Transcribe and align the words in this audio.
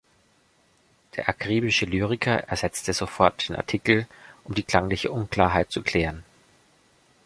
Der 1.15 1.29
akribische 1.29 1.85
Lyriker 1.85 2.39
ersetzte 2.47 2.91
sofort 2.91 3.47
den 3.47 3.55
Artikel, 3.55 4.07
um 4.45 4.55
die 4.55 4.63
klangliche 4.63 5.11
Unklarheit 5.11 5.71
zu 5.71 5.83
klären. 5.83 6.23